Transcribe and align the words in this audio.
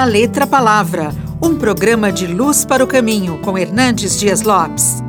da 0.00 0.04
Letra 0.06 0.46
Palavra, 0.46 1.10
um 1.42 1.58
programa 1.58 2.10
de 2.10 2.26
luz 2.26 2.64
para 2.64 2.82
o 2.82 2.86
caminho 2.86 3.38
com 3.42 3.58
Hernandes 3.58 4.18
Dias 4.18 4.40
Lopes. 4.40 5.02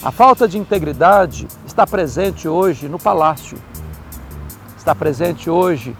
A 0.00 0.12
falta 0.12 0.46
de 0.46 0.58
integridade 0.58 1.48
está 1.66 1.84
presente 1.84 2.46
hoje 2.46 2.88
no 2.88 3.00
Palácio, 3.00 3.58
está 4.78 4.94
presente 4.94 5.50
hoje 5.50 5.92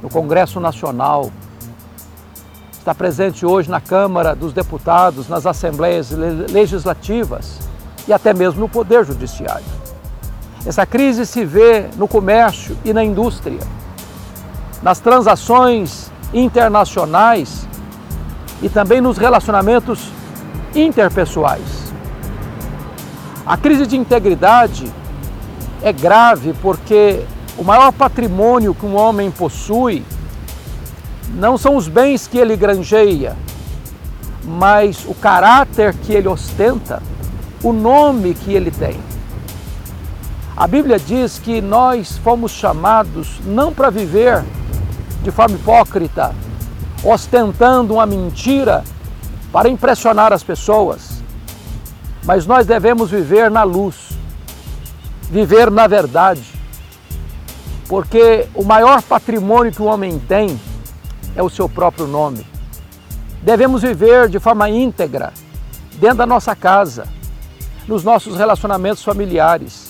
no 0.00 0.08
Congresso 0.08 0.60
Nacional, 0.60 1.32
está 2.78 2.94
presente 2.94 3.44
hoje 3.44 3.68
na 3.68 3.80
Câmara 3.80 4.36
dos 4.36 4.52
Deputados, 4.52 5.28
nas 5.28 5.46
Assembleias 5.46 6.12
Legislativas 6.12 7.58
e 8.06 8.12
até 8.12 8.32
mesmo 8.32 8.60
no 8.60 8.68
Poder 8.68 9.04
Judiciário. 9.04 9.89
Essa 10.64 10.84
crise 10.84 11.24
se 11.24 11.44
vê 11.44 11.88
no 11.96 12.06
comércio 12.06 12.76
e 12.84 12.92
na 12.92 13.02
indústria, 13.02 13.60
nas 14.82 15.00
transações 15.00 16.10
internacionais 16.34 17.66
e 18.62 18.68
também 18.68 19.00
nos 19.00 19.16
relacionamentos 19.16 20.10
interpessoais. 20.74 21.92
A 23.46 23.56
crise 23.56 23.86
de 23.86 23.96
integridade 23.96 24.92
é 25.82 25.92
grave 25.92 26.54
porque 26.60 27.24
o 27.56 27.64
maior 27.64 27.90
patrimônio 27.90 28.74
que 28.74 28.84
um 28.84 28.96
homem 28.96 29.30
possui 29.30 30.04
não 31.34 31.56
são 31.56 31.74
os 31.74 31.88
bens 31.88 32.26
que 32.26 32.38
ele 32.38 32.54
granjeia, 32.54 33.36
mas 34.44 35.04
o 35.06 35.14
caráter 35.14 35.94
que 35.94 36.12
ele 36.12 36.28
ostenta, 36.28 37.02
o 37.62 37.72
nome 37.72 38.34
que 38.34 38.52
ele 38.52 38.70
tem. 38.70 39.09
A 40.60 40.66
Bíblia 40.66 40.98
diz 40.98 41.38
que 41.38 41.62
nós 41.62 42.18
fomos 42.18 42.52
chamados 42.52 43.40
não 43.46 43.72
para 43.72 43.88
viver 43.88 44.44
de 45.22 45.30
forma 45.30 45.56
hipócrita, 45.56 46.34
ostentando 47.02 47.94
uma 47.94 48.04
mentira 48.04 48.84
para 49.50 49.70
impressionar 49.70 50.34
as 50.34 50.42
pessoas, 50.42 51.22
mas 52.26 52.44
nós 52.44 52.66
devemos 52.66 53.10
viver 53.10 53.50
na 53.50 53.62
luz, 53.62 54.10
viver 55.30 55.70
na 55.70 55.86
verdade, 55.86 56.44
porque 57.88 58.46
o 58.54 58.62
maior 58.62 59.00
patrimônio 59.00 59.72
que 59.72 59.80
o 59.80 59.86
homem 59.86 60.18
tem 60.18 60.60
é 61.34 61.42
o 61.42 61.48
seu 61.48 61.70
próprio 61.70 62.06
nome. 62.06 62.46
Devemos 63.42 63.80
viver 63.80 64.28
de 64.28 64.38
forma 64.38 64.68
íntegra, 64.68 65.32
dentro 65.94 66.18
da 66.18 66.26
nossa 66.26 66.54
casa, 66.54 67.08
nos 67.88 68.04
nossos 68.04 68.36
relacionamentos 68.36 69.02
familiares. 69.02 69.89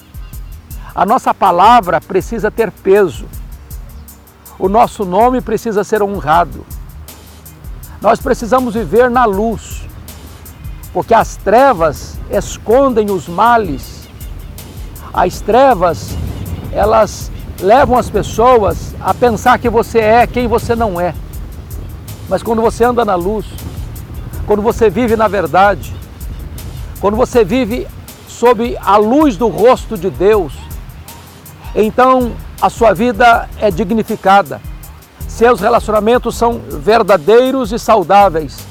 A 0.94 1.06
nossa 1.06 1.32
palavra 1.32 2.00
precisa 2.00 2.50
ter 2.50 2.70
peso. 2.70 3.26
O 4.58 4.68
nosso 4.68 5.04
nome 5.04 5.40
precisa 5.40 5.84
ser 5.84 6.02
honrado. 6.02 6.66
Nós 8.00 8.20
precisamos 8.20 8.74
viver 8.74 9.10
na 9.10 9.24
luz, 9.24 9.86
porque 10.92 11.14
as 11.14 11.36
trevas 11.36 12.18
escondem 12.30 13.10
os 13.10 13.28
males. 13.28 14.08
As 15.12 15.40
trevas, 15.40 16.16
elas 16.72 17.30
levam 17.60 17.98
as 17.98 18.08
pessoas 18.08 18.94
a 19.00 19.12
pensar 19.12 19.58
que 19.58 19.68
você 19.68 19.98
é 19.98 20.26
quem 20.26 20.48
você 20.48 20.74
não 20.74 21.00
é. 21.00 21.14
Mas 22.28 22.42
quando 22.42 22.62
você 22.62 22.84
anda 22.84 23.04
na 23.04 23.14
luz, 23.14 23.46
quando 24.46 24.62
você 24.62 24.88
vive 24.88 25.16
na 25.16 25.28
verdade, 25.28 25.94
quando 27.00 27.16
você 27.16 27.44
vive 27.44 27.86
sob 28.28 28.76
a 28.80 28.96
luz 28.96 29.36
do 29.36 29.48
rosto 29.48 29.96
de 29.96 30.10
Deus, 30.10 30.52
então 31.74 32.32
a 32.60 32.68
sua 32.68 32.92
vida 32.92 33.48
é 33.60 33.70
dignificada. 33.70 34.60
Seus 35.28 35.60
relacionamentos 35.60 36.36
são 36.36 36.60
verdadeiros 36.68 37.72
e 37.72 37.78
saudáveis 37.78 38.70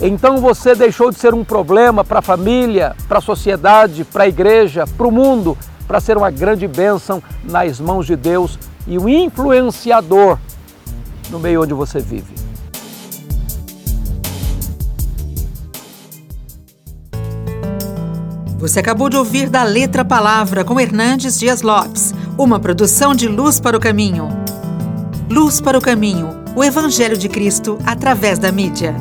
então 0.00 0.38
você 0.38 0.74
deixou 0.74 1.10
de 1.10 1.18
ser 1.18 1.32
um 1.32 1.42
problema 1.42 2.04
para 2.04 2.18
a 2.18 2.22
família, 2.22 2.94
para 3.08 3.18
a 3.18 3.22
sociedade, 3.22 4.04
para 4.04 4.24
a 4.24 4.28
igreja, 4.28 4.86
para 4.86 5.06
o 5.06 5.12
mundo, 5.12 5.56
para 5.86 6.00
ser 6.00 6.16
uma 6.16 6.30
grande 6.30 6.68
bênção 6.68 7.22
nas 7.42 7.80
mãos 7.80 8.06
de 8.06 8.14
Deus 8.14 8.58
e 8.86 8.98
um 8.98 9.08
influenciador 9.08 10.38
no 11.30 11.38
meio 11.38 11.62
onde 11.62 11.72
você 11.72 11.98
vive. 11.98 12.34
Você 18.58 18.80
acabou 18.80 19.08
de 19.08 19.16
ouvir 19.16 19.48
da 19.48 19.62
Letra 19.62 20.04
Palavra 20.04 20.64
com 20.64 20.80
Hernandes 20.80 21.38
Dias 21.38 21.62
Lopes, 21.62 22.14
uma 22.38 22.60
produção 22.60 23.14
de 23.14 23.28
Luz 23.28 23.58
para 23.58 23.76
o 23.76 23.80
Caminho. 23.80 24.28
Luz 25.30 25.60
para 25.60 25.78
o 25.78 25.80
Caminho, 25.80 26.44
o 26.54 26.62
Evangelho 26.62 27.16
de 27.16 27.28
Cristo 27.28 27.78
através 27.84 28.38
da 28.38 28.52
mídia. 28.52 28.94